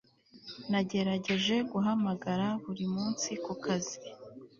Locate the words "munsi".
2.95-3.29